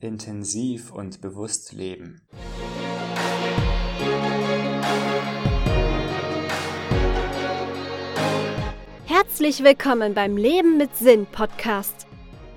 intensiv 0.00 0.92
und 0.92 1.20
bewusst 1.20 1.72
leben. 1.72 2.22
Herzlich 9.06 9.64
willkommen 9.64 10.14
beim 10.14 10.36
Leben 10.36 10.76
mit 10.76 10.94
Sinn 10.94 11.26
Podcast. 11.26 12.06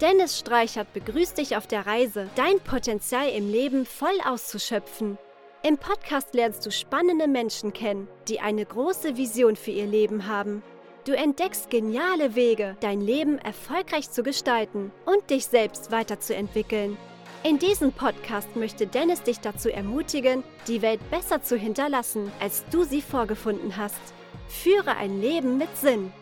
Dennis 0.01 0.37
Streichert 0.37 0.93
begrüßt 0.93 1.39
dich 1.39 1.57
auf 1.57 1.65
der 1.65 1.87
Reise, 1.87 2.29
dein 2.35 2.59
Potenzial 2.59 3.29
im 3.29 3.49
Leben 3.49 3.87
voll 3.87 4.09
auszuschöpfen. 4.23 5.17
Im 5.63 5.77
Podcast 5.77 6.35
lernst 6.35 6.63
du 6.65 6.71
spannende 6.71 7.27
Menschen 7.27 7.73
kennen, 7.73 8.07
die 8.27 8.39
eine 8.39 8.65
große 8.65 9.17
Vision 9.17 9.55
für 9.55 9.71
ihr 9.71 9.87
Leben 9.87 10.27
haben. 10.27 10.61
Du 11.05 11.13
entdeckst 11.13 11.71
geniale 11.71 12.35
Wege, 12.35 12.77
dein 12.81 13.01
Leben 13.01 13.39
erfolgreich 13.39 14.11
zu 14.11 14.21
gestalten 14.21 14.91
und 15.05 15.27
dich 15.31 15.47
selbst 15.47 15.89
weiterzuentwickeln. 15.91 16.97
In 17.43 17.57
diesem 17.57 17.91
Podcast 17.91 18.55
möchte 18.55 18.85
Dennis 18.85 19.23
dich 19.23 19.39
dazu 19.39 19.69
ermutigen, 19.69 20.43
die 20.67 20.83
Welt 20.83 20.99
besser 21.09 21.41
zu 21.41 21.57
hinterlassen, 21.57 22.31
als 22.39 22.63
du 22.69 22.83
sie 22.83 23.01
vorgefunden 23.01 23.77
hast. 23.77 23.99
Führe 24.47 24.95
ein 24.95 25.19
Leben 25.21 25.57
mit 25.57 25.75
Sinn. 25.75 26.13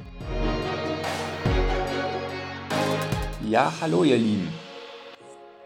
Ja, 3.45 3.73
hallo 3.81 4.05
ihr 4.05 4.17
Lieben. 4.17 4.47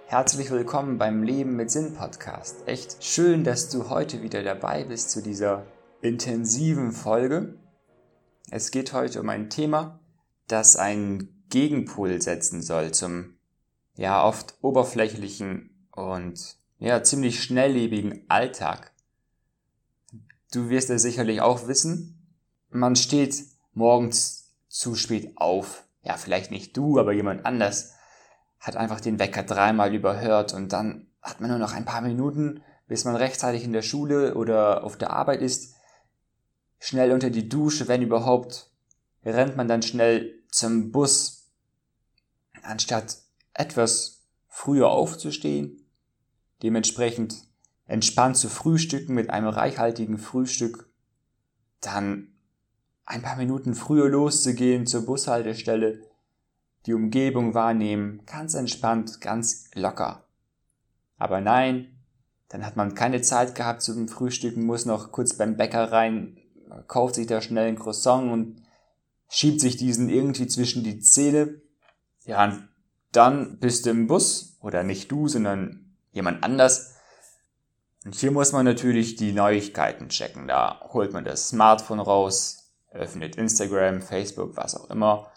Herzlich 0.08 0.50
willkommen 0.50 0.98
beim 0.98 1.22
Leben 1.22 1.56
mit 1.56 1.70
Sinn 1.70 1.94
Podcast. 1.94 2.68
Echt 2.68 3.04
schön, 3.04 3.44
dass 3.44 3.70
du 3.70 3.92
heute 3.92 4.24
wieder 4.24 4.42
dabei 4.42 4.86
bist 4.86 5.12
zu 5.12 5.22
dieser 5.22 5.68
intensiven 6.02 6.92
Folge. 6.92 7.60
Es 8.50 8.72
geht 8.72 8.92
heute 8.92 9.22
um 9.22 9.30
ein 9.30 9.52
Thema, 9.52 10.00
das 10.48 10.78
einen 10.78 11.46
Gegenpol 11.50 12.20
setzen 12.24 12.64
soll 12.64 12.92
zum 12.92 13.36
ja 13.96 14.24
oft 14.24 14.56
oberflächlichen 14.62 15.88
und 15.92 16.58
ja 16.80 17.04
ziemlich 17.04 17.42
schnelllebigen 17.42 18.26
Alltag. 18.30 18.92
Du 20.52 20.70
wirst 20.70 20.90
es 20.90 21.02
sicherlich 21.02 21.42
auch 21.42 21.68
wissen. 21.68 22.28
Man 22.70 22.96
steht 22.96 23.44
morgens 23.74 24.54
zu 24.68 24.96
spät 24.96 25.34
auf. 25.38 25.84
Ja, 26.04 26.18
vielleicht 26.18 26.52
nicht 26.52 26.76
du, 26.76 27.00
aber 27.00 27.14
jemand 27.14 27.46
anders 27.46 27.94
hat 28.60 28.76
einfach 28.76 29.02
den 29.02 29.20
Wecker 29.20 29.44
dreimal 29.44 29.94
überhört 29.94 30.54
und 30.54 30.74
dann 30.74 31.08
hat 31.22 31.42
man 31.42 31.50
nur 31.50 31.60
noch 31.60 31.74
ein 31.74 31.86
paar 31.86 32.02
Minuten, 32.02 32.64
bis 32.88 33.06
man 33.06 33.16
rechtzeitig 33.16 33.64
in 33.64 33.74
der 33.74 33.82
Schule 33.82 34.36
oder 34.36 34.84
auf 34.84 34.98
der 34.98 35.12
Arbeit 35.12 35.42
ist. 35.42 35.76
Schnell 36.80 37.12
unter 37.12 37.30
die 37.30 37.48
Dusche, 37.48 37.88
wenn 37.88 38.02
überhaupt, 38.02 38.70
rennt 39.24 39.56
man 39.56 39.68
dann 39.68 39.82
schnell 39.82 40.44
zum 40.50 40.92
Bus, 40.92 41.50
anstatt 42.62 43.18
etwas 43.54 44.24
früher 44.48 44.90
aufzustehen, 44.90 45.86
dementsprechend 46.62 47.36
entspannt 47.86 48.38
zu 48.38 48.50
frühstücken 48.50 49.14
mit 49.14 49.30
einem 49.30 49.48
reichhaltigen 49.48 50.18
Frühstück, 50.18 50.90
dann 51.82 52.30
ein 53.06 53.22
paar 53.22 53.36
Minuten 53.36 53.76
früher 53.76 54.10
loszugehen 54.10 54.88
zur 54.88 55.06
Bushaltestelle, 55.06 56.02
die 56.86 56.94
Umgebung 56.94 57.54
wahrnehmen, 57.54 58.26
ganz 58.26 58.54
entspannt, 58.54 59.22
ganz 59.22 59.70
locker. 59.74 60.26
Aber 61.18 61.42
nein, 61.42 62.00
dann 62.50 62.66
hat 62.66 62.76
man 62.76 62.96
keine 62.96 63.22
Zeit 63.22 63.56
gehabt 63.56 63.82
zum 63.82 64.08
Frühstücken, 64.08 64.66
muss 64.66 64.86
noch 64.86 65.12
kurz 65.12 65.36
beim 65.36 65.58
Bäcker 65.58 65.92
rein, 65.92 66.38
kauft 66.88 67.16
sich 67.16 67.28
da 67.28 67.42
schnell 67.42 67.68
ein 67.68 67.80
Croissant 67.80 68.32
und 68.32 68.62
schiebt 69.30 69.62
sich 69.62 69.78
diesen 69.78 70.10
irgendwie 70.10 70.48
zwischen 70.48 70.84
die 70.84 71.00
Zähne. 71.00 71.62
Ja, 72.26 72.68
dann 73.16 73.60
bist 73.60 73.86
du 73.86 73.92
im 73.92 74.08
Bus, 74.08 74.58
oder 74.62 74.84
nicht 74.84 75.12
du, 75.12 75.28
sondern 75.28 75.96
jemand 76.12 76.44
anders. 76.44 76.96
Und 78.06 78.16
hier 78.16 78.32
muss 78.32 78.52
man 78.52 78.66
natürlich 78.66 79.16
die 79.16 79.34
Neuigkeiten 79.34 80.10
checken. 80.10 80.48
Da 80.48 80.82
holt 80.94 81.14
man 81.14 81.24
das 81.24 81.50
Smartphone 81.50 82.00
raus, 82.00 82.72
öffnet 82.92 83.36
Instagram, 83.36 84.02
Facebook, 84.02 84.56
was 84.58 84.76
auch 84.76 84.90
immer 84.90 85.32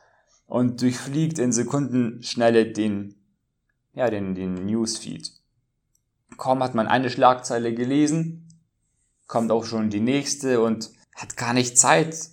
und 0.47 0.81
durchfliegt 0.81 1.39
in 1.39 1.53
Sekundenschnelle 1.53 2.67
den, 2.67 3.17
ja, 3.93 4.11
den, 4.11 4.35
den 4.35 4.67
Newsfeed. 4.67 5.33
Kaum 6.37 6.63
hat 6.63 6.75
man 6.75 6.87
eine 6.87 7.11
Schlagzeile 7.11 7.75
gelesen, 7.75 8.49
kommt 9.27 9.51
auch 9.51 9.65
schon 9.65 9.91
die 9.91 10.01
nächste 10.01 10.61
und 10.61 10.91
hat 11.15 11.37
gar 11.37 11.53
nicht 11.53 11.79
Zeit, 11.79 12.31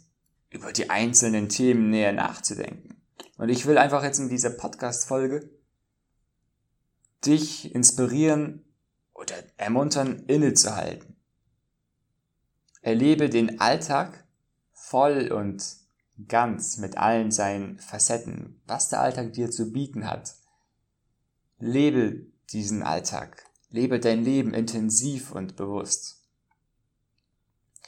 über 0.50 0.72
die 0.72 0.92
einzelnen 0.92 1.50
Themen 1.50 1.90
näher 1.90 2.14
nachzudenken. 2.14 2.93
Und 3.38 3.50
ich 3.50 3.66
will 3.66 3.78
einfach 3.78 4.04
jetzt 4.04 4.20
in 4.20 4.30
dieser 4.30 4.52
Podcast-Folge 4.52 5.50
dich 7.26 7.74
inspirieren 7.74 8.64
oder 9.14 9.36
ermuntern, 9.58 10.24
innezuhalten. 10.28 11.16
Erlebe 12.82 13.30
den 13.30 13.62
Alltag 13.62 14.26
voll 14.72 15.32
und 15.32 15.64
ganz 16.28 16.78
mit 16.78 16.98
allen 16.98 17.32
seinen 17.32 17.80
Facetten, 17.80 18.62
was 18.68 18.90
der 18.90 19.02
Alltag 19.02 19.34
dir 19.34 19.50
zu 19.50 19.72
bieten 19.72 20.08
hat. 20.08 20.36
Lebe 21.60 22.28
diesen 22.52 22.84
Alltag, 22.84 23.46
lebe 23.70 24.00
dein 24.00 24.24
Leben 24.24 24.54
intensiv 24.54 25.32
und 25.32 25.56
bewusst. 25.56 26.24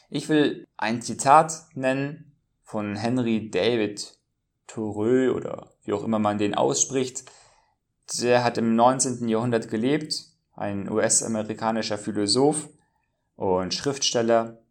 Ich 0.10 0.30
will 0.30 0.68
ein 0.78 1.02
Zitat 1.02 1.68
nennen 1.74 2.36
von 2.64 2.96
Henry 2.96 3.50
David 3.50 4.18
Thoreau 4.68 5.34
oder 5.34 5.72
wie 5.84 5.94
auch 5.94 6.04
immer 6.04 6.20
man 6.20 6.38
den 6.38 6.56
ausspricht. 6.56 7.26
Der 8.20 8.44
hat 8.44 8.58
im 8.58 8.76
19. 8.76 9.28
Jahrhundert 9.28 9.70
gelebt, 9.70 10.26
ein 10.54 10.90
US-amerikanischer 10.90 11.98
Philosoph 11.98 12.70
und 13.36 13.74
Schriftsteller. 13.74 14.62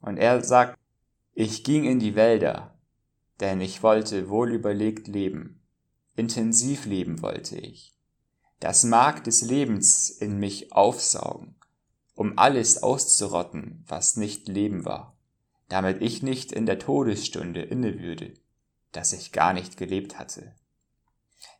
Und 0.00 0.18
er 0.18 0.42
sagt, 0.44 0.78
ich 1.34 1.64
ging 1.64 1.84
in 1.84 1.98
die 1.98 2.14
Wälder, 2.14 2.78
denn 3.40 3.60
ich 3.60 3.82
wollte 3.82 4.28
wohlüberlegt 4.28 5.08
leben. 5.08 5.62
Intensiv 6.14 6.86
leben 6.86 7.20
wollte 7.22 7.58
ich. 7.58 7.94
Das 8.60 8.84
Mark 8.84 9.24
des 9.24 9.42
Lebens 9.42 10.08
in 10.08 10.38
mich 10.38 10.72
aufsaugen, 10.72 11.56
um 12.14 12.38
alles 12.38 12.82
auszurotten, 12.82 13.84
was 13.86 14.16
nicht 14.16 14.48
Leben 14.48 14.86
war, 14.86 15.18
damit 15.68 16.00
ich 16.00 16.22
nicht 16.22 16.52
in 16.52 16.64
der 16.64 16.78
Todesstunde 16.78 17.60
inne 17.60 18.00
würde, 18.00 18.32
dass 18.96 19.12
ich 19.12 19.32
gar 19.32 19.52
nicht 19.52 19.76
gelebt 19.76 20.18
hatte. 20.18 20.54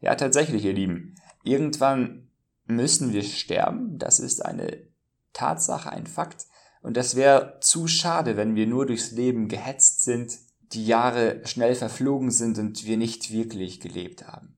Ja, 0.00 0.14
tatsächlich, 0.14 0.64
ihr 0.64 0.72
Lieben, 0.72 1.14
irgendwann 1.44 2.30
müssen 2.64 3.12
wir 3.12 3.22
sterben, 3.22 3.98
das 3.98 4.18
ist 4.18 4.44
eine 4.44 4.88
Tatsache, 5.32 5.90
ein 5.90 6.06
Fakt, 6.06 6.46
und 6.82 6.96
das 6.96 7.16
wäre 7.16 7.58
zu 7.60 7.88
schade, 7.88 8.36
wenn 8.36 8.54
wir 8.54 8.66
nur 8.66 8.86
durchs 8.86 9.10
Leben 9.10 9.48
gehetzt 9.48 10.04
sind, 10.04 10.38
die 10.72 10.86
Jahre 10.86 11.40
schnell 11.44 11.74
verflogen 11.74 12.30
sind 12.30 12.58
und 12.58 12.84
wir 12.86 12.96
nicht 12.96 13.32
wirklich 13.32 13.80
gelebt 13.80 14.26
haben. 14.26 14.56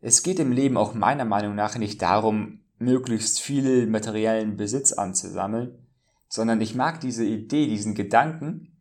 Es 0.00 0.22
geht 0.22 0.40
im 0.40 0.52
Leben 0.52 0.76
auch 0.76 0.94
meiner 0.94 1.24
Meinung 1.24 1.54
nach 1.54 1.76
nicht 1.78 2.02
darum, 2.02 2.60
möglichst 2.78 3.40
viel 3.40 3.86
materiellen 3.86 4.56
Besitz 4.56 4.92
anzusammeln, 4.92 5.86
sondern 6.28 6.60
ich 6.60 6.74
mag 6.74 7.00
diese 7.00 7.24
Idee, 7.24 7.66
diesen 7.66 7.94
Gedanken, 7.94 8.76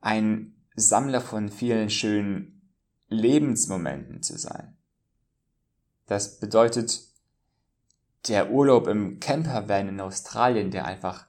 ein 0.00 0.55
Sammler 0.76 1.20
von 1.20 1.48
vielen 1.48 1.90
schönen 1.90 2.70
Lebensmomenten 3.08 4.22
zu 4.22 4.38
sein. 4.38 4.76
Das 6.06 6.38
bedeutet, 6.38 7.02
der 8.28 8.50
Urlaub 8.50 8.86
im 8.86 9.18
Campervan 9.18 9.88
in 9.88 10.00
Australien, 10.00 10.70
der 10.70 10.84
einfach 10.84 11.26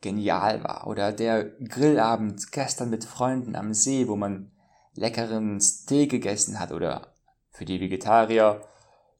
genial 0.00 0.62
war. 0.62 0.86
Oder 0.86 1.12
der 1.12 1.44
Grillabend 1.44 2.52
gestern 2.52 2.90
mit 2.90 3.04
Freunden 3.04 3.56
am 3.56 3.72
See, 3.72 4.08
wo 4.08 4.16
man 4.16 4.50
leckeren 4.94 5.60
Steak 5.60 6.10
gegessen 6.10 6.60
hat. 6.60 6.72
Oder 6.72 7.14
für 7.50 7.64
die 7.64 7.80
Vegetarier 7.80 8.62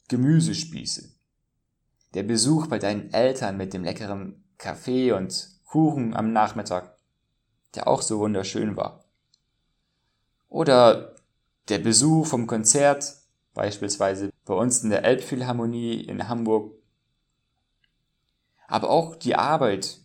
Gemüsespieße. 0.08 1.10
Der 2.14 2.24
Besuch 2.24 2.66
bei 2.66 2.78
deinen 2.78 3.12
Eltern 3.12 3.56
mit 3.56 3.72
dem 3.72 3.84
leckeren 3.84 4.44
Kaffee 4.58 5.12
und 5.12 5.48
Kuchen 5.64 6.14
am 6.14 6.32
Nachmittag, 6.32 6.98
der 7.74 7.88
auch 7.88 8.02
so 8.02 8.18
wunderschön 8.18 8.76
war. 8.76 9.01
Oder 10.52 11.16
der 11.70 11.78
Besuch 11.78 12.26
vom 12.26 12.46
Konzert, 12.46 13.16
beispielsweise 13.54 14.30
bei 14.44 14.52
uns 14.52 14.82
in 14.82 14.90
der 14.90 15.02
Elbphilharmonie 15.02 16.02
in 16.02 16.28
Hamburg. 16.28 16.74
Aber 18.68 18.90
auch 18.90 19.16
die 19.16 19.34
Arbeit 19.34 20.00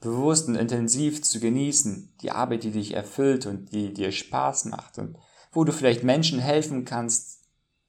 bewusst 0.00 0.48
und 0.48 0.56
intensiv 0.56 1.22
zu 1.22 1.40
genießen, 1.40 2.14
die 2.20 2.30
Arbeit, 2.30 2.64
die 2.64 2.72
dich 2.72 2.92
erfüllt 2.92 3.46
und 3.46 3.72
die 3.72 3.94
dir 3.94 4.12
Spaß 4.12 4.66
macht 4.66 4.98
und 4.98 5.16
wo 5.50 5.64
du 5.64 5.72
vielleicht 5.72 6.04
Menschen 6.04 6.40
helfen 6.40 6.84
kannst 6.84 7.44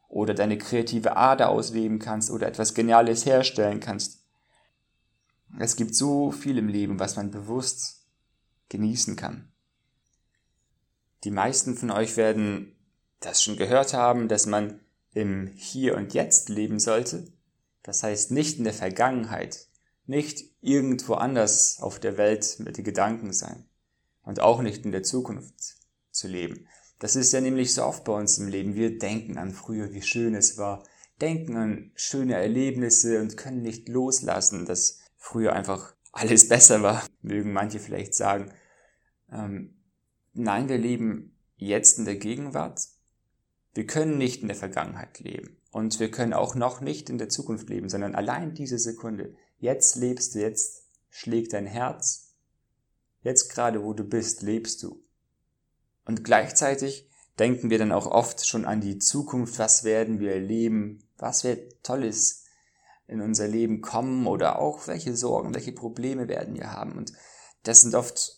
oder 0.08 0.34
deine 0.34 0.58
kreative 0.58 1.18
Ader 1.18 1.50
ausleben 1.50 2.00
kannst 2.00 2.32
oder 2.32 2.48
etwas 2.48 2.74
Geniales 2.74 3.26
herstellen 3.26 3.82
kannst. 3.82 4.24
Es 5.60 5.76
gibt 5.76 5.94
so 5.94 6.32
viel 6.32 6.58
im 6.58 6.70
Leben, 6.70 7.02
was 7.02 7.18
man 7.18 7.32
bewusst 7.32 8.08
genießen 8.70 9.18
kann. 9.18 9.52
Die 11.24 11.32
meisten 11.32 11.76
von 11.76 11.92
euch 11.92 12.18
werden 12.18 12.76
das 13.20 13.42
schon 13.42 13.58
gehört 13.58 13.94
haben, 13.94 14.28
dass 14.28 14.46
man 14.46 14.80
im 15.14 15.48
Hier 15.56 15.96
und 15.96 16.14
Jetzt 16.14 16.50
leben 16.50 16.80
sollte. 16.80 17.32
Das 17.84 18.04
heißt 18.04 18.32
nicht 18.32 18.58
in 18.58 18.64
der 18.64 18.74
Vergangenheit, 18.74 19.68
nicht 20.06 20.44
irgendwo 20.62 21.16
anders 21.16 21.80
auf 21.82 22.00
der 22.00 22.18
Welt 22.18 22.58
mit 22.60 22.78
den 22.78 22.84
Gedanken 22.84 23.34
sein 23.34 23.66
und 24.24 24.40
auch 24.42 24.62
nicht 24.62 24.86
in 24.86 24.92
der 24.92 25.04
Zukunft 25.04 25.78
zu 26.12 26.28
leben. 26.28 26.68
Das 27.00 27.16
ist 27.16 27.32
ja 27.34 27.42
nämlich 27.42 27.74
so 27.74 27.84
oft 27.84 28.04
bei 28.04 28.14
uns 28.14 28.38
im 28.38 28.48
Leben. 28.48 28.76
Wir 28.76 28.98
denken 28.98 29.38
an 29.38 29.54
früher, 29.54 29.94
wie 29.94 30.02
schön 30.02 30.36
es 30.36 30.58
war, 30.58 30.84
denken 31.22 31.56
an 31.56 31.92
schöne 31.96 32.36
Erlebnisse 32.36 33.20
und 33.22 33.38
können 33.38 33.62
nicht 33.62 33.90
loslassen, 33.90 34.66
dass 34.66 35.00
früher 35.18 35.54
einfach 35.54 35.94
alles 36.12 36.48
besser 36.50 36.82
war, 36.82 37.06
mögen 37.22 37.54
manche 37.54 37.80
vielleicht 37.80 38.16
sagen. 38.16 38.52
Ähm, 39.32 39.77
nein, 40.38 40.70
wir 40.70 40.78
leben 40.78 41.36
jetzt 41.56 42.00
in 42.00 42.06
der 42.06 42.16
Gegenwart. 42.16 42.82
Wir 43.74 43.86
können 43.86 44.18
nicht 44.18 44.42
in 44.42 44.48
der 44.48 44.58
Vergangenheit 44.58 45.20
leben. 45.20 45.58
Und 45.72 46.00
wir 46.00 46.10
können 46.10 46.34
auch 46.34 46.56
noch 46.56 46.82
nicht 46.82 47.10
in 47.10 47.18
der 47.18 47.30
Zukunft 47.30 47.70
leben, 47.70 47.90
sondern 47.90 48.16
allein 48.16 48.54
diese 48.54 48.80
Sekunde. 48.80 49.36
Jetzt 49.60 49.96
lebst 49.96 50.34
du, 50.34 50.40
jetzt 50.40 50.88
schlägt 51.10 51.54
dein 51.54 51.68
Herz. 51.68 52.34
Jetzt 53.22 53.50
gerade, 53.50 53.84
wo 53.84 53.94
du 53.94 54.04
bist, 54.04 54.42
lebst 54.42 54.82
du. 54.84 55.04
Und 56.06 56.24
gleichzeitig 56.24 57.10
denken 57.38 57.70
wir 57.70 57.78
dann 57.78 57.92
auch 57.92 58.08
oft 58.08 58.48
schon 58.48 58.66
an 58.66 58.82
die 58.82 58.98
Zukunft, 58.98 59.60
was 59.60 59.84
werden 59.84 60.20
wir 60.20 60.34
erleben, 60.34 61.04
was 61.18 61.44
wird 61.44 61.84
Tolles 61.84 62.46
in 63.08 63.22
unser 63.22 63.48
Leben 63.48 63.82
kommen 63.82 64.28
oder 64.28 64.60
auch 64.60 64.88
welche 64.88 65.16
Sorgen, 65.16 65.54
welche 65.54 65.72
Probleme 65.72 66.28
werden 66.28 66.56
wir 66.56 66.72
haben. 66.72 66.94
Und 66.94 67.14
das 67.64 67.82
sind 67.82 67.96
oft 67.96 68.37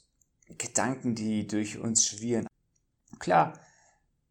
Gedanken, 0.57 1.15
die 1.15 1.47
durch 1.47 1.77
uns 1.77 2.05
schwirren. 2.05 2.47
Klar, 3.19 3.59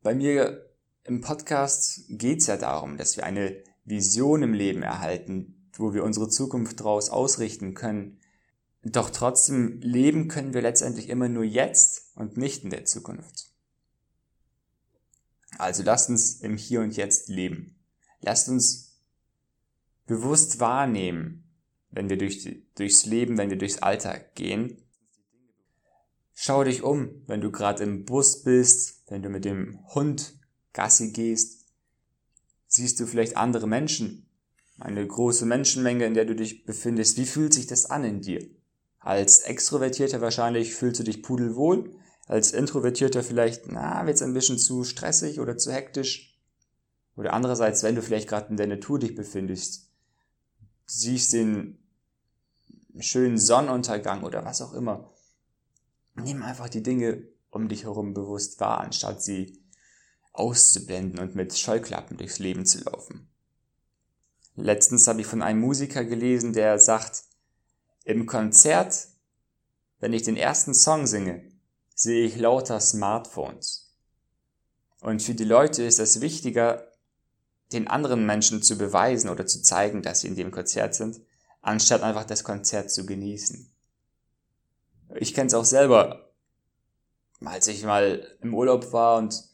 bei 0.03 0.15
mir 0.15 0.69
im 1.05 1.21
Podcast 1.21 2.05
geht 2.09 2.41
es 2.41 2.47
ja 2.47 2.57
darum, 2.57 2.97
dass 2.97 3.17
wir 3.17 3.25
eine 3.25 3.63
Vision 3.85 4.43
im 4.43 4.53
Leben 4.53 4.83
erhalten, 4.83 5.71
wo 5.75 5.95
wir 5.95 6.05
unsere 6.05 6.29
Zukunft 6.29 6.81
daraus 6.81 7.11
ausrichten 7.11 7.75
können, 7.75 8.19
doch 8.83 9.11
trotzdem 9.11 9.81
leben 9.81 10.29
können 10.29 10.55
wir 10.55 10.63
letztendlich 10.63 11.09
immer 11.09 11.29
nur 11.29 11.45
jetzt 11.45 12.13
und 12.15 12.37
nicht 12.37 12.65
in 12.65 12.71
der 12.71 12.85
Zukunft. 12.85 13.51
Also 15.57 15.83
lasst 15.83 16.09
uns 16.09 16.41
im 16.41 16.57
Hier 16.57 16.81
und 16.81 16.97
Jetzt 16.97 17.29
leben. 17.29 17.77
Lasst 18.21 18.49
uns 18.49 19.01
bewusst 20.07 20.61
wahrnehmen, 20.61 21.45
wenn 21.91 22.09
wir 22.09 22.19
durch, 22.19 22.63
durchs 22.75 23.07
Leben, 23.07 23.39
wenn 23.39 23.51
wir 23.51 23.59
durchs 23.59 23.79
Alltag 23.79 24.35
gehen. 24.35 24.83
Schau 26.41 26.63
dich 26.63 26.85
um, 26.85 27.25
wenn 27.27 27.41
du 27.41 27.51
gerade 27.51 27.83
im 27.83 28.05
Bus 28.05 28.45
bist, 28.45 29.03
wenn 29.09 29.25
du 29.25 29.29
mit 29.29 29.45
dem 29.45 29.81
Hund 29.93 30.39
Gassi 30.73 31.11
gehst. 31.11 31.65
Siehst 32.69 33.01
du 33.01 33.07
vielleicht 33.07 33.37
andere 33.37 33.67
Menschen, 33.67 34.31
eine 34.79 35.05
große 35.05 35.45
Menschenmenge, 35.47 36.07
in 36.07 36.15
der 36.15 36.27
du 36.27 36.37
dich 36.37 36.65
befindest. 36.65 37.17
Wie 37.17 37.27
fühlt 37.27 37.53
sich 37.53 37.67
das 37.67 37.87
an 37.87 38.05
in 38.05 38.21
dir? 38.21 38.49
Als 39.01 39.41
Extrovertierter 39.41 40.21
wahrscheinlich 40.21 40.77
fühlst 40.77 41.01
du 41.01 41.03
dich 41.03 41.25
pudelwohl. 41.25 41.91
Als 42.29 42.53
Introvertierter 42.53 43.25
vielleicht, 43.25 43.67
na, 43.67 44.07
wird's 44.07 44.23
ein 44.23 44.33
bisschen 44.33 44.59
zu 44.59 44.85
stressig 44.85 45.41
oder 45.41 45.59
zu 45.59 45.73
hektisch. 45.73 46.39
Oder 47.17 47.33
andererseits, 47.33 47.83
wenn 47.83 47.97
du 47.97 48.03
vielleicht 48.03 48.29
gerade 48.29 48.51
in 48.51 48.57
der 48.57 48.69
Natur 48.69 49.01
dich 49.01 49.17
befindest, 49.17 49.91
siehst 50.87 51.33
den 51.33 51.79
schönen 53.01 53.39
Sonnenuntergang 53.39 54.23
oder 54.23 54.45
was 54.45 54.63
auch 54.63 54.75
immer. 54.75 55.13
Nimm 56.23 56.43
einfach 56.43 56.69
die 56.69 56.83
Dinge 56.83 57.23
um 57.51 57.69
dich 57.69 57.85
herum 57.85 58.15
bewusst 58.15 58.61
wahr, 58.61 58.81
anstatt 58.81 59.23
sie 59.23 59.59
auszublenden 60.33 61.19
und 61.19 61.35
mit 61.35 61.57
Scheuklappen 61.57 62.17
durchs 62.17 62.39
Leben 62.39 62.67
zu 62.67 62.85
laufen. 62.85 63.29
Letztens 64.55 65.07
habe 65.07 65.21
ich 65.21 65.27
von 65.27 65.43
einem 65.43 65.61
Musiker 65.61 66.05
gelesen, 66.05 66.53
der 66.53 66.79
sagt, 66.79 67.25
im 68.05 68.27
Konzert, 68.27 69.09
wenn 70.01 70.13
ich 70.13 70.23
den 70.23 70.37
ersten 70.37 70.75
Song 70.75 71.07
singe, 71.07 71.45
sehe 71.95 72.27
ich 72.27 72.37
lauter 72.37 72.81
Smartphones. 72.81 73.95
Und 75.01 75.23
für 75.23 75.35
die 75.35 75.45
Leute 75.45 75.83
ist 75.85 75.99
es 75.99 76.21
wichtiger, 76.21 76.93
den 77.73 77.87
anderen 77.87 78.25
Menschen 78.27 78.63
zu 78.63 78.79
beweisen 78.79 79.29
oder 79.29 79.47
zu 79.47 79.63
zeigen, 79.63 80.03
dass 80.03 80.21
sie 80.21 80.29
in 80.29 80.37
dem 80.37 80.51
Konzert 80.51 80.95
sind, 80.95 81.21
anstatt 81.61 82.03
einfach 82.03 82.25
das 82.25 82.45
Konzert 82.45 82.91
zu 82.91 83.05
genießen. 83.05 83.71
Ich 85.15 85.35
kenne 85.35 85.47
es 85.47 85.55
auch 85.55 85.65
selber, 85.65 86.31
als 87.45 87.67
ich 87.69 87.85
mal 87.85 88.27
im 88.41 88.55
Urlaub 88.55 88.93
war 88.93 89.19
und 89.19 89.45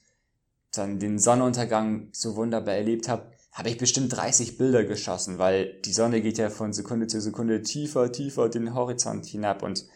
dann 0.72 0.98
den 0.98 1.18
Sonnenuntergang 1.18 2.08
so 2.12 2.36
wunderbar 2.36 2.74
erlebt 2.74 3.08
habe, 3.08 3.32
habe 3.52 3.68
ich 3.68 3.78
bestimmt 3.78 4.12
30 4.12 4.58
Bilder 4.58 4.84
geschossen, 4.84 5.38
weil 5.38 5.80
die 5.82 5.92
Sonne 5.92 6.20
geht 6.20 6.38
ja 6.38 6.50
von 6.50 6.72
Sekunde 6.72 7.06
zu 7.06 7.20
Sekunde 7.20 7.62
tiefer, 7.62 8.10
tiefer 8.10 8.48
den 8.48 8.74
Horizont 8.74 9.26
hinab 9.26 9.62
und 9.62 9.86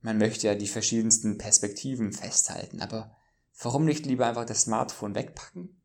man 0.00 0.16
möchte 0.16 0.46
ja 0.46 0.54
die 0.54 0.66
verschiedensten 0.66 1.36
Perspektiven 1.36 2.12
festhalten. 2.12 2.80
Aber 2.80 3.14
warum 3.60 3.84
nicht 3.84 4.06
lieber 4.06 4.26
einfach 4.26 4.46
das 4.46 4.62
Smartphone 4.62 5.14
wegpacken 5.14 5.78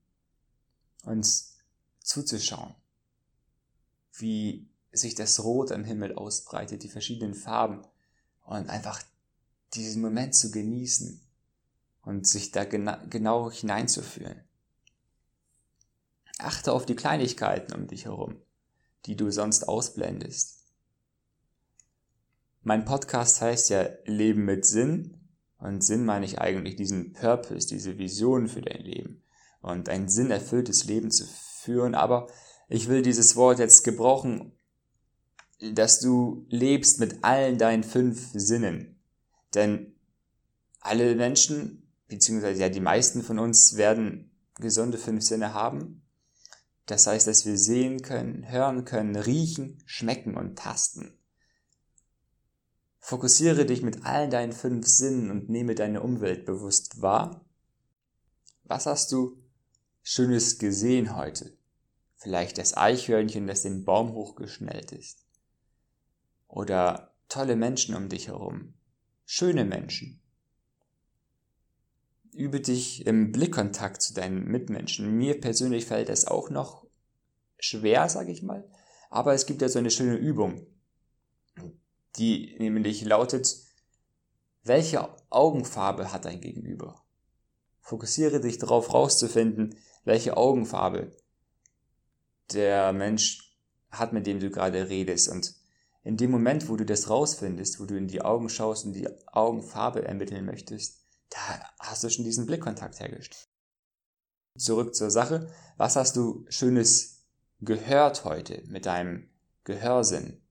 und 1.04 1.28
zuzuschauen, 2.00 2.76
wie 4.14 4.70
sich 4.94 5.16
das 5.16 5.44
Rot 5.44 5.74
am 5.74 5.84
Himmel 5.84 6.16
ausbreitet, 6.16 6.84
die 6.84 6.90
verschiedenen 6.90 7.34
Farben 7.34 7.86
und 8.46 8.70
einfach 8.70 9.02
diesen 9.74 10.02
Moment 10.02 10.36
zu 10.36 10.52
genießen 10.52 11.22
und 12.04 12.28
sich 12.28 12.52
da 12.52 12.64
gena 12.64 13.04
genau 13.10 13.52
hineinzufühlen. 13.52 14.42
Achte 16.38 16.74
auf 16.74 16.86
die 16.86 16.96
Kleinigkeiten 16.96 17.74
um 17.74 17.88
dich 17.88 18.06
herum, 18.06 18.38
die 19.06 19.16
du 19.16 19.32
sonst 19.32 19.68
ausblendest. 19.68 20.64
Mein 22.62 22.86
Podcast 22.86 23.42
heißt 23.42 23.70
ja 23.70 23.88
Leben 24.06 24.46
mit 24.46 24.66
Sinn 24.66 25.30
und 25.58 25.84
Sinn 25.84 26.06
meine 26.06 26.26
ich 26.26 26.40
eigentlich 26.40 26.76
diesen 26.76 27.14
Purpose, 27.14 27.68
diese 27.68 27.98
Vision 27.98 28.48
für 28.48 28.62
dein 28.62 28.82
Leben 28.82 29.24
und 29.62 29.90
ein 29.90 30.10
sinnerfülltes 30.10 30.86
Leben 30.86 31.12
zu 31.12 31.26
führen, 31.26 31.96
aber 31.96 32.28
ich 32.68 32.88
will 32.88 33.02
dieses 33.02 33.36
Wort 33.36 33.60
jetzt 33.60 33.84
gebrauchen, 33.84 34.52
dass 35.60 36.00
du 36.00 36.46
lebst 36.50 37.00
mit 37.00 37.24
allen 37.24 37.58
deinen 37.58 37.84
fünf 37.84 38.30
Sinnen. 38.34 39.00
Denn 39.54 39.96
alle 40.80 41.16
Menschen, 41.16 41.92
beziehungsweise 42.08 42.62
ja 42.62 42.70
die 42.70 42.80
meisten 42.80 43.24
von 43.24 43.40
uns 43.40 43.78
werden 43.78 44.32
gesunde 44.60 44.98
fünf 44.98 45.24
Sinne 45.24 45.54
haben 45.54 46.02
das 46.86 47.08
heißt, 47.08 47.28
dass 47.28 47.46
wir 47.46 47.58
sehen 47.58 48.02
können, 48.02 48.50
hören 48.50 48.86
können, 48.86 49.16
riechen, 49.16 49.82
schmecken 49.86 50.38
und 50.38 50.58
tasten. 50.58 51.18
Fokussiere 53.00 53.66
dich 53.66 53.82
mit 53.82 54.06
all 54.06 54.30
deinen 54.30 54.54
fünf 54.54 54.88
Sinnen 54.88 55.32
und 55.32 55.50
nehme 55.50 55.76
deine 55.76 56.02
Umwelt 56.02 56.46
bewusst 56.46 57.02
wahr. 57.02 57.46
Was 58.64 58.86
hast 58.86 59.12
du 59.12 59.38
Schönes 60.02 60.58
gesehen 60.60 61.16
heute? 61.16 61.58
Vielleicht 62.18 62.58
das 62.58 62.78
Eichhörnchen, 62.78 63.48
das 63.48 63.64
den 63.64 63.86
Baum 63.86 64.14
hochgeschnellt 64.14 64.92
ist. 64.92 65.25
Oder 66.56 67.14
tolle 67.30 67.56
Menschen 67.56 67.94
um 67.94 68.10
dich 68.10 68.30
herum. 68.30 68.74
Schöne 69.26 69.66
Menschen 69.66 70.20
übe 72.36 72.60
dich 72.60 73.06
im 73.08 73.32
Blickkontakt 73.32 74.02
zu 74.02 74.14
deinen 74.14 74.46
Mitmenschen. 74.46 75.18
Mir 75.18 75.40
persönlich 75.40 75.86
fällt 75.86 76.10
es 76.10 76.28
auch 76.28 76.50
noch 76.50 76.86
schwer, 77.58 78.10
sage 78.10 78.32
ich 78.32 78.44
mal. 78.44 78.70
Aber 79.10 79.34
es 79.34 79.46
gibt 79.46 79.62
ja 79.62 79.70
so 79.70 79.80
eine 79.80 79.92
schöne 79.92 80.18
Übung, 80.18 80.68
die 82.18 82.56
nämlich 82.60 83.04
lautet, 83.06 83.56
welche 84.64 85.08
Augenfarbe 85.30 86.12
hat 86.12 86.26
dein 86.26 86.42
Gegenüber? 86.42 87.02
Fokussiere 87.80 88.42
dich 88.42 88.58
darauf 88.58 88.94
rauszufinden, 88.94 89.76
welche 90.04 90.36
Augenfarbe 90.36 91.16
der 92.52 92.92
Mensch 92.92 93.56
hat, 93.92 94.12
mit 94.12 94.28
dem 94.28 94.40
du 94.40 94.50
gerade 94.50 94.90
redest. 94.90 95.30
Und 95.30 95.56
in 96.06 96.18
dem 96.18 96.30
Moment, 96.30 96.70
wo 96.70 96.76
du 96.76 96.86
das 96.86 97.10
rausfindest, 97.10 97.80
wo 97.80 97.86
du 97.86 97.98
in 97.98 98.08
die 98.08 98.22
Augen 98.22 98.48
schaust 98.48 98.86
und 98.86 98.94
die 98.94 99.10
Augenfarbe 99.26 100.06
ermitteln 100.06 100.46
möchtest, 100.46 101.04
da 101.30 101.40
hast 101.80 102.04
du 102.04 102.10
schon 102.10 102.24
diesen 102.24 102.46
Blickkontakt 102.46 103.00
hergestellt. 103.00 103.50
Zurück 104.56 104.94
zur 104.94 105.10
Sache. 105.10 105.52
Was 105.78 105.96
hast 105.96 106.16
du 106.16 106.46
Schönes 106.48 107.26
gehört 107.60 108.24
heute 108.24 108.64
mit 108.68 108.86
deinem 108.86 109.32
Gehörsinn? 109.64 110.44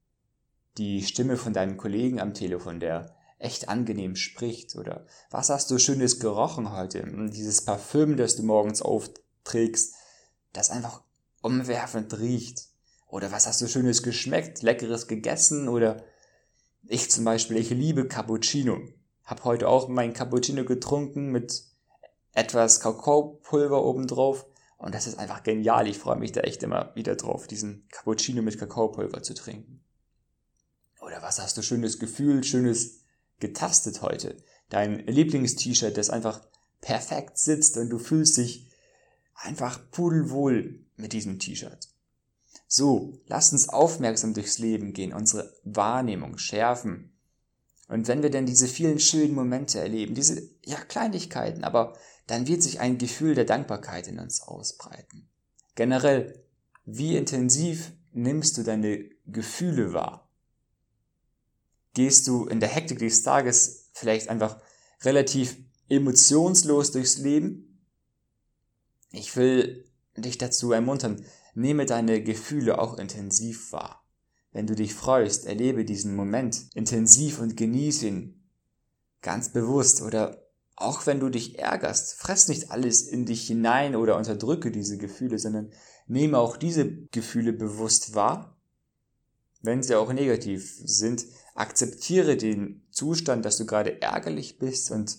Die 0.76 1.04
Stimme 1.04 1.36
von 1.36 1.52
deinem 1.52 1.76
Kollegen 1.76 2.20
am 2.20 2.34
Telefon, 2.34 2.80
der 2.80 3.14
echt 3.38 3.68
angenehm 3.68 4.16
spricht? 4.16 4.74
Oder 4.74 5.06
was 5.30 5.50
hast 5.50 5.70
du 5.70 5.78
Schönes 5.78 6.18
gerochen 6.18 6.72
heute? 6.72 7.06
Dieses 7.30 7.64
Parfüm, 7.64 8.16
das 8.16 8.34
du 8.34 8.42
morgens 8.42 8.82
aufträgst, 8.82 9.94
das 10.52 10.70
einfach 10.70 11.04
umwerfend 11.42 12.18
riecht. 12.18 12.73
Oder 13.08 13.32
was 13.32 13.46
hast 13.46 13.60
du 13.60 13.68
Schönes 13.68 14.02
geschmeckt? 14.02 14.62
Leckeres 14.62 15.06
gegessen? 15.06 15.68
Oder 15.68 16.04
ich 16.86 17.10
zum 17.10 17.24
Beispiel, 17.24 17.56
ich 17.56 17.70
liebe 17.70 18.08
Cappuccino. 18.08 18.78
Hab 19.24 19.44
heute 19.44 19.68
auch 19.68 19.88
mein 19.88 20.12
Cappuccino 20.12 20.64
getrunken 20.64 21.30
mit 21.30 21.64
etwas 22.32 22.80
Kakaopulver 22.80 23.84
obendrauf 23.84 24.46
Und 24.76 24.94
das 24.94 25.06
ist 25.06 25.18
einfach 25.18 25.42
genial. 25.42 25.86
Ich 25.88 25.98
freue 25.98 26.18
mich 26.18 26.32
da 26.32 26.40
echt 26.40 26.62
immer 26.62 26.94
wieder 26.94 27.16
drauf, 27.16 27.46
diesen 27.46 27.88
Cappuccino 27.88 28.42
mit 28.42 28.58
Kakaopulver 28.58 29.22
zu 29.22 29.34
trinken. 29.34 29.80
Oder 31.00 31.22
was 31.22 31.40
hast 31.40 31.56
du 31.56 31.62
schönes 31.62 31.98
Gefühl, 31.98 32.44
schönes 32.44 33.00
getastet 33.38 34.02
heute? 34.02 34.36
Dein 34.68 35.06
Lieblingst-T-Shirt, 35.06 35.96
das 35.96 36.10
einfach 36.10 36.40
perfekt 36.80 37.38
sitzt 37.38 37.76
und 37.76 37.88
du 37.90 37.98
fühlst 37.98 38.36
dich 38.36 38.70
einfach 39.34 39.80
pudelwohl 39.90 40.80
mit 40.96 41.12
diesem 41.12 41.38
T-Shirt. 41.38 41.88
So, 42.66 43.20
lass 43.26 43.52
uns 43.52 43.68
aufmerksam 43.68 44.34
durchs 44.34 44.58
Leben 44.58 44.92
gehen, 44.92 45.12
unsere 45.12 45.54
Wahrnehmung 45.64 46.38
schärfen. 46.38 47.12
Und 47.88 48.08
wenn 48.08 48.22
wir 48.22 48.30
denn 48.30 48.46
diese 48.46 48.66
vielen 48.66 48.98
schönen 48.98 49.34
Momente 49.34 49.78
erleben, 49.78 50.14
diese 50.14 50.48
ja 50.64 50.80
Kleinigkeiten, 50.80 51.64
aber 51.64 51.96
dann 52.26 52.46
wird 52.46 52.62
sich 52.62 52.80
ein 52.80 52.98
Gefühl 52.98 53.34
der 53.34 53.44
Dankbarkeit 53.44 54.08
in 54.08 54.18
uns 54.18 54.40
ausbreiten. 54.40 55.28
Generell, 55.74 56.42
wie 56.86 57.16
intensiv 57.16 57.92
nimmst 58.12 58.56
du 58.56 58.62
deine 58.62 59.10
Gefühle 59.26 59.92
wahr? 59.92 60.30
Gehst 61.92 62.26
du 62.26 62.46
in 62.46 62.60
der 62.60 62.68
Hektik 62.68 62.98
des 62.98 63.22
Tages 63.22 63.90
vielleicht 63.92 64.28
einfach 64.28 64.60
relativ 65.02 65.56
emotionslos 65.88 66.92
durchs 66.92 67.18
Leben? 67.18 67.84
Ich 69.10 69.36
will 69.36 69.84
dich 70.16 70.38
dazu 70.38 70.72
ermuntern, 70.72 71.24
nehme 71.54 71.86
deine 71.86 72.22
Gefühle 72.22 72.78
auch 72.78 72.98
intensiv 72.98 73.72
wahr. 73.72 74.04
Wenn 74.52 74.66
du 74.66 74.74
dich 74.74 74.94
freust, 74.94 75.46
erlebe 75.46 75.84
diesen 75.84 76.14
Moment 76.14 76.66
intensiv 76.74 77.40
und 77.40 77.56
genieße 77.56 78.06
ihn 78.06 78.44
ganz 79.20 79.52
bewusst 79.52 80.02
oder 80.02 80.44
auch 80.76 81.06
wenn 81.06 81.20
du 81.20 81.28
dich 81.28 81.58
ärgerst, 81.58 82.14
fress 82.14 82.48
nicht 82.48 82.70
alles 82.70 83.02
in 83.02 83.26
dich 83.26 83.46
hinein 83.46 83.96
oder 83.96 84.16
unterdrücke 84.16 84.70
diese 84.70 84.98
Gefühle, 84.98 85.38
sondern 85.38 85.72
nehme 86.06 86.38
auch 86.38 86.56
diese 86.56 87.06
Gefühle 87.06 87.52
bewusst 87.52 88.14
wahr. 88.14 88.56
Wenn 89.62 89.82
sie 89.82 89.94
auch 89.94 90.12
negativ 90.12 90.78
sind, 90.84 91.26
akzeptiere 91.54 92.36
den 92.36 92.86
Zustand, 92.90 93.44
dass 93.44 93.56
du 93.56 93.66
gerade 93.66 94.02
ärgerlich 94.02 94.58
bist 94.58 94.90
und 94.90 95.18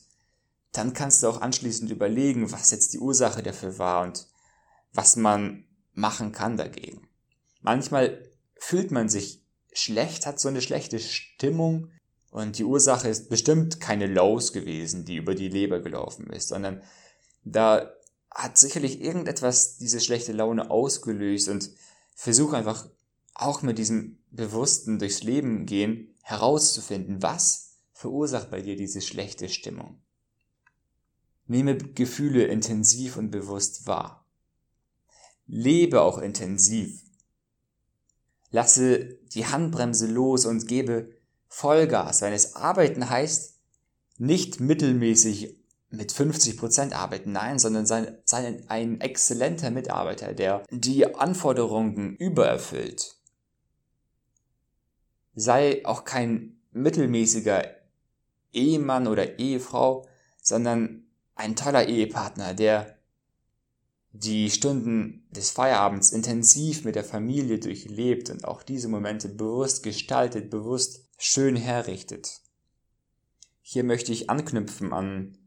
dann 0.71 0.93
kannst 0.93 1.23
du 1.23 1.27
auch 1.27 1.41
anschließend 1.41 1.89
überlegen, 1.89 2.51
was 2.51 2.71
jetzt 2.71 2.93
die 2.93 2.99
Ursache 2.99 3.41
dafür 3.41 3.79
war 3.79 4.03
und 4.03 4.27
was 4.93 5.15
man 5.15 5.65
machen 5.95 6.31
kann 6.31 6.57
dagegen. 6.57 7.07
Manchmal 7.61 8.29
fühlt 8.57 8.91
man 8.91 9.09
sich 9.09 9.41
schlecht, 9.73 10.25
hat 10.25 10.39
so 10.39 10.47
eine 10.47 10.61
schlechte 10.61 10.99
Stimmung 10.99 11.89
und 12.29 12.57
die 12.57 12.63
Ursache 12.63 13.07
ist 13.07 13.29
bestimmt 13.29 13.79
keine 13.79 14.07
Lows 14.07 14.53
gewesen, 14.53 15.05
die 15.05 15.15
über 15.15 15.35
die 15.35 15.49
Leber 15.49 15.79
gelaufen 15.79 16.27
ist, 16.27 16.49
sondern 16.49 16.83
da 17.43 17.91
hat 18.29 18.57
sicherlich 18.57 19.01
irgendetwas 19.01 19.77
diese 19.77 20.01
schlechte 20.01 20.33
Laune 20.33 20.69
ausgelöst 20.69 21.47
und 21.49 21.71
versuch 22.13 22.53
einfach 22.53 22.89
auch 23.33 23.61
mit 23.61 23.77
diesem 23.77 24.19
bewussten 24.31 24.99
durchs 24.99 25.23
Leben 25.23 25.65
gehen 25.65 26.13
herauszufinden, 26.21 27.21
was 27.21 27.77
verursacht 27.93 28.49
bei 28.51 28.61
dir 28.61 28.75
diese 28.75 29.01
schlechte 29.01 29.47
Stimmung. 29.47 30.01
Nehme 31.47 31.77
Gefühle 31.77 32.45
intensiv 32.45 33.17
und 33.17 33.31
bewusst 33.31 33.87
wahr. 33.87 34.24
Lebe 35.47 36.01
auch 36.01 36.17
intensiv. 36.17 37.01
Lasse 38.51 39.19
die 39.33 39.45
Handbremse 39.45 40.07
los 40.07 40.45
und 40.45 40.67
gebe 40.67 41.11
Vollgas, 41.47 42.21
wenn 42.21 42.33
es 42.33 42.55
arbeiten 42.55 43.09
heißt, 43.09 43.55
nicht 44.17 44.59
mittelmäßig 44.59 45.57
mit 45.89 46.11
50 46.11 46.57
Prozent 46.57 46.93
arbeiten, 46.93 47.31
nein, 47.31 47.59
sondern 47.59 47.85
sei, 47.85 48.17
sei 48.25 48.63
ein 48.67 49.01
exzellenter 49.01 49.71
Mitarbeiter, 49.71 50.33
der 50.33 50.63
die 50.69 51.15
Anforderungen 51.15 52.15
übererfüllt. 52.15 53.15
Sei 55.35 55.81
auch 55.85 56.05
kein 56.05 56.61
mittelmäßiger 56.71 57.65
Ehemann 58.53 59.07
oder 59.07 59.37
Ehefrau, 59.39 60.07
sondern 60.41 61.05
ein 61.35 61.55
toller 61.55 61.87
Ehepartner, 61.87 62.53
der 62.53 62.94
die 64.19 64.49
Stunden 64.49 65.27
des 65.31 65.51
Feierabends 65.51 66.11
intensiv 66.11 66.85
mit 66.85 66.95
der 66.95 67.03
Familie 67.03 67.59
durchlebt 67.59 68.29
und 68.29 68.45
auch 68.45 68.63
diese 68.63 68.87
Momente 68.87 69.27
bewusst 69.27 69.83
gestaltet, 69.83 70.49
bewusst 70.49 71.09
schön 71.17 71.57
herrichtet. 71.57 72.39
Hier 73.61 73.83
möchte 73.83 74.13
ich 74.13 74.29
anknüpfen 74.29 74.93
an 74.93 75.37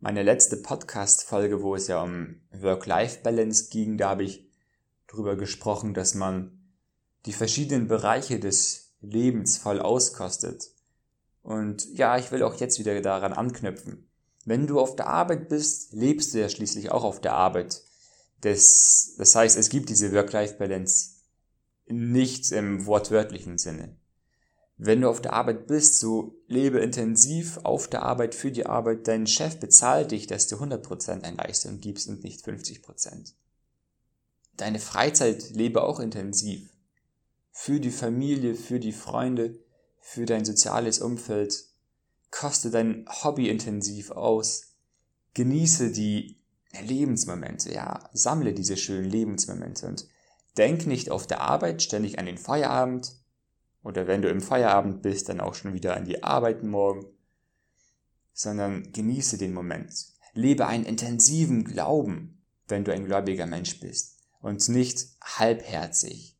meine 0.00 0.22
letzte 0.22 0.56
Podcast-Folge, 0.56 1.62
wo 1.62 1.74
es 1.74 1.88
ja 1.88 2.02
um 2.02 2.40
Work-Life-Balance 2.52 3.68
ging. 3.70 3.98
Da 3.98 4.10
habe 4.10 4.24
ich 4.24 4.48
darüber 5.06 5.36
gesprochen, 5.36 5.92
dass 5.92 6.14
man 6.14 6.72
die 7.26 7.32
verschiedenen 7.32 7.88
Bereiche 7.88 8.40
des 8.40 8.94
Lebens 9.00 9.58
voll 9.58 9.80
auskostet. 9.80 10.70
Und 11.42 11.86
ja, 11.94 12.16
ich 12.16 12.30
will 12.32 12.42
auch 12.42 12.54
jetzt 12.54 12.78
wieder 12.78 12.98
daran 13.02 13.32
anknüpfen. 13.34 14.08
Wenn 14.46 14.66
du 14.66 14.80
auf 14.80 14.96
der 14.96 15.08
Arbeit 15.08 15.50
bist, 15.50 15.92
lebst 15.92 16.32
du 16.32 16.40
ja 16.40 16.48
schließlich 16.48 16.90
auch 16.90 17.04
auf 17.04 17.20
der 17.20 17.34
Arbeit. 17.34 17.82
Das, 18.40 19.14
das 19.18 19.34
heißt, 19.34 19.56
es 19.56 19.68
gibt 19.68 19.88
diese 19.88 20.12
Work-Life-Balance 20.12 21.18
nicht 21.86 22.52
im 22.52 22.86
wortwörtlichen 22.86 23.58
Sinne. 23.58 23.96
Wenn 24.76 25.00
du 25.00 25.08
auf 25.08 25.20
der 25.20 25.32
Arbeit 25.32 25.66
bist, 25.66 25.98
so 25.98 26.40
lebe 26.46 26.78
intensiv 26.78 27.58
auf 27.64 27.88
der 27.88 28.02
Arbeit 28.02 28.34
für 28.36 28.52
die 28.52 28.66
Arbeit. 28.66 29.08
Dein 29.08 29.26
Chef 29.26 29.58
bezahlt 29.58 30.12
dich, 30.12 30.28
dass 30.28 30.46
du 30.46 30.56
100% 30.56 31.24
an 31.24 31.36
Leistung 31.36 31.80
gibst 31.80 32.08
und 32.08 32.22
nicht 32.22 32.46
50%. 32.46 33.32
Deine 34.56 34.78
Freizeit 34.78 35.50
lebe 35.50 35.82
auch 35.82 35.98
intensiv. 35.98 36.70
Für 37.50 37.80
die 37.80 37.90
Familie, 37.90 38.54
für 38.54 38.78
die 38.78 38.92
Freunde, 38.92 39.58
für 40.00 40.26
dein 40.26 40.44
soziales 40.44 41.00
Umfeld. 41.00 41.64
Koste 42.30 42.70
dein 42.70 43.04
Hobby 43.08 43.48
intensiv 43.48 44.12
aus. 44.12 44.74
Genieße 45.34 45.90
die 45.90 46.36
Lebensmomente, 46.82 47.72
ja. 47.72 48.08
Sammle 48.12 48.52
diese 48.52 48.76
schönen 48.76 49.08
Lebensmomente 49.08 49.86
und 49.86 50.06
denk 50.56 50.86
nicht 50.86 51.10
auf 51.10 51.26
der 51.26 51.40
Arbeit 51.40 51.82
ständig 51.82 52.18
an 52.18 52.26
den 52.26 52.38
Feierabend, 52.38 53.16
oder 53.82 54.06
wenn 54.06 54.22
du 54.22 54.28
im 54.28 54.40
Feierabend 54.40 55.02
bist, 55.02 55.28
dann 55.28 55.40
auch 55.40 55.54
schon 55.54 55.72
wieder 55.72 55.96
an 55.96 56.04
die 56.04 56.22
Arbeit 56.22 56.62
morgen, 56.62 57.06
sondern 58.32 58.92
genieße 58.92 59.38
den 59.38 59.54
Moment. 59.54 59.92
Lebe 60.34 60.66
einen 60.66 60.84
intensiven 60.84 61.64
Glauben, 61.64 62.42
wenn 62.66 62.84
du 62.84 62.92
ein 62.92 63.06
gläubiger 63.06 63.46
Mensch 63.46 63.80
bist 63.80 64.18
und 64.40 64.68
nicht 64.68 65.06
halbherzig. 65.22 66.36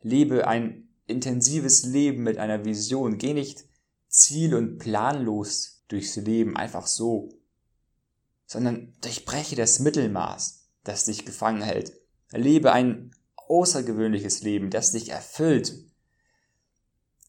Lebe 0.00 0.46
ein 0.46 0.88
intensives 1.06 1.84
Leben 1.84 2.22
mit 2.22 2.38
einer 2.38 2.64
Vision. 2.64 3.18
Geh 3.18 3.34
nicht 3.34 3.64
ziel- 4.08 4.54
und 4.54 4.78
planlos 4.78 5.84
durchs 5.88 6.16
Leben 6.16 6.56
einfach 6.56 6.86
so, 6.86 7.28
sondern 8.46 8.94
durchbreche 9.00 9.56
das 9.56 9.80
Mittelmaß, 9.80 10.68
das 10.84 11.04
dich 11.04 11.26
gefangen 11.26 11.62
hält. 11.62 11.92
Lebe 12.30 12.72
ein 12.72 13.14
außergewöhnliches 13.36 14.42
Leben, 14.42 14.70
das 14.70 14.92
dich 14.92 15.10
erfüllt 15.10 15.74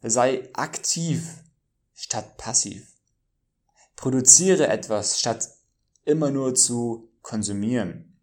Sei 0.04 0.48
aktiv 0.54 1.44
statt 1.96 2.38
passiv. 2.38 2.94
Produziere 3.96 4.68
etwas 4.68 5.20
statt 5.20 5.50
immer 6.06 6.30
nur 6.30 6.54
zu 6.54 7.10
konsumieren. 7.24 8.16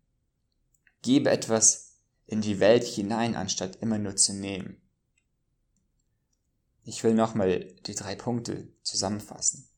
Gebe 1.03 1.31
etwas 1.31 1.97
in 2.27 2.41
die 2.41 2.61
Welt 2.61 2.85
hinein, 2.85 3.35
anstatt 3.35 3.77
immer 3.77 3.99
nur 3.99 4.15
zu 4.15 4.33
nehmen. 4.33 4.81
Ich 6.85 7.03
will 7.03 7.15
nochmal 7.15 7.75
die 7.87 7.95
drei 7.95 8.15
Punkte 8.15 8.69
zusammenfassen. 8.83 9.69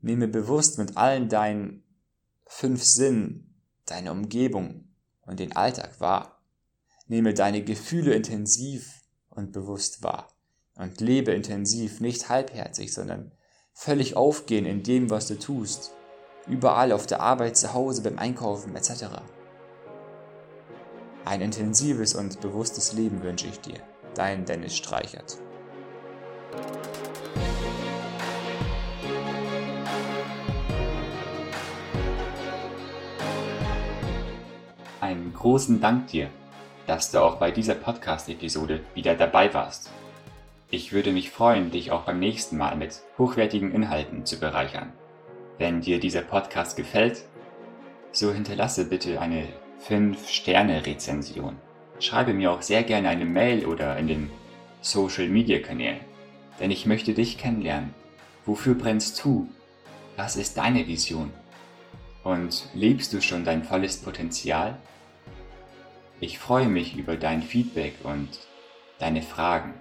Nehme 0.00 0.26
bewusst 0.26 0.78
mit 0.78 0.96
allen 0.96 1.28
deinen 1.28 1.84
fünf 2.54 2.84
Sinnen 2.84 3.54
deine 3.86 4.12
Umgebung 4.12 4.84
und 5.22 5.40
den 5.40 5.56
Alltag 5.56 6.00
wahr. 6.00 6.38
Nehme 7.08 7.34
deine 7.34 7.64
Gefühle 7.64 8.14
intensiv 8.14 9.02
und 9.30 9.52
bewusst 9.52 10.02
wahr 10.02 10.28
und 10.76 11.00
lebe 11.00 11.32
intensiv, 11.32 12.00
nicht 12.00 12.28
halbherzig, 12.28 12.92
sondern 12.92 13.32
völlig 13.72 14.16
aufgehen 14.16 14.66
in 14.66 14.82
dem, 14.82 15.10
was 15.10 15.26
du 15.26 15.38
tust, 15.38 15.92
überall 16.46 16.92
auf 16.92 17.06
der 17.06 17.20
Arbeit, 17.20 17.56
zu 17.56 17.72
Hause, 17.72 18.02
beim 18.02 18.18
Einkaufen 18.18 18.76
etc. 18.76 19.04
Ein 21.24 21.40
intensives 21.40 22.14
und 22.14 22.40
bewusstes 22.40 22.92
Leben 22.92 23.22
wünsche 23.22 23.48
ich 23.48 23.60
dir. 23.60 23.80
Dein 24.14 24.44
Dennis 24.44 24.76
Streichert. 24.76 25.38
Einen 35.02 35.34
großen 35.34 35.80
Dank 35.80 36.06
dir, 36.06 36.30
dass 36.86 37.10
du 37.10 37.20
auch 37.20 37.40
bei 37.40 37.50
dieser 37.50 37.74
Podcast-Episode 37.74 38.84
wieder 38.94 39.16
dabei 39.16 39.52
warst. 39.52 39.90
Ich 40.70 40.92
würde 40.92 41.10
mich 41.10 41.28
freuen, 41.28 41.72
dich 41.72 41.90
auch 41.90 42.02
beim 42.02 42.20
nächsten 42.20 42.56
Mal 42.56 42.76
mit 42.76 43.02
hochwertigen 43.18 43.72
Inhalten 43.72 44.24
zu 44.24 44.38
bereichern. 44.38 44.92
Wenn 45.58 45.80
dir 45.80 45.98
dieser 45.98 46.22
Podcast 46.22 46.76
gefällt, 46.76 47.24
so 48.12 48.32
hinterlasse 48.32 48.84
bitte 48.84 49.20
eine 49.20 49.48
5-Sterne-Rezension. 49.88 51.56
Schreibe 51.98 52.32
mir 52.32 52.52
auch 52.52 52.62
sehr 52.62 52.84
gerne 52.84 53.08
eine 53.08 53.24
Mail 53.24 53.66
oder 53.66 53.96
in 53.96 54.06
den 54.06 54.30
Social-Media-Kanälen, 54.82 55.98
denn 56.60 56.70
ich 56.70 56.86
möchte 56.86 57.12
dich 57.12 57.38
kennenlernen. 57.38 57.92
Wofür 58.46 58.76
brennst 58.76 59.24
du? 59.24 59.48
Was 60.16 60.36
ist 60.36 60.58
deine 60.58 60.86
Vision? 60.86 61.32
Und 62.24 62.68
lebst 62.74 63.12
du 63.12 63.20
schon 63.20 63.44
dein 63.44 63.64
volles 63.64 63.96
Potenzial? 63.96 64.76
Ich 66.20 66.38
freue 66.38 66.68
mich 66.68 66.96
über 66.96 67.16
dein 67.16 67.42
Feedback 67.42 67.94
und 68.04 68.28
deine 68.98 69.22
Fragen. 69.22 69.74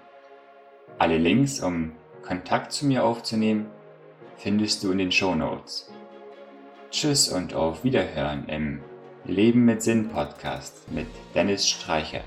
Alle 0.98 1.18
Links, 1.18 1.62
um 1.62 1.92
Kontakt 2.24 2.72
zu 2.72 2.86
mir 2.86 3.04
aufzunehmen, 3.04 3.68
findest 4.38 4.84
du 4.84 4.92
in 4.92 4.98
den 4.98 5.12
Show 5.12 5.36
Notes. 5.36 5.92
Tschüss 6.90 7.30
und 7.30 7.54
auf 7.54 7.84
Wiederhören 7.84 8.50
im 8.50 8.82
Leben 9.24 9.66
mit 9.66 9.84
Sinn 9.84 10.10
Podcast 10.10 10.92
mit 10.92 11.08
Dennis 11.36 11.70
Streichert. 11.70 12.26